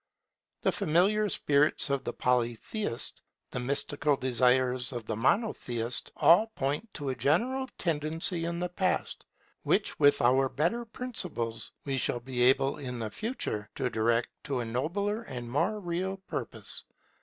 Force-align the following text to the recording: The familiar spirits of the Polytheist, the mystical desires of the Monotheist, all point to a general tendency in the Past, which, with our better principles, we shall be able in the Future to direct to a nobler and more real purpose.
The 0.63 0.71
familiar 0.71 1.29
spirits 1.29 1.91
of 1.91 2.03
the 2.05 2.11
Polytheist, 2.13 3.21
the 3.51 3.59
mystical 3.59 4.17
desires 4.17 4.91
of 4.91 5.05
the 5.05 5.15
Monotheist, 5.15 6.11
all 6.17 6.47
point 6.55 6.91
to 6.95 7.09
a 7.09 7.15
general 7.15 7.67
tendency 7.77 8.43
in 8.45 8.57
the 8.57 8.69
Past, 8.69 9.27
which, 9.61 9.99
with 9.99 10.19
our 10.19 10.49
better 10.49 10.85
principles, 10.85 11.71
we 11.85 11.99
shall 11.99 12.19
be 12.19 12.41
able 12.41 12.79
in 12.79 12.97
the 12.97 13.11
Future 13.11 13.69
to 13.75 13.91
direct 13.91 14.29
to 14.45 14.59
a 14.61 14.65
nobler 14.65 15.21
and 15.21 15.51
more 15.51 15.79
real 15.79 16.17
purpose. 16.17 16.83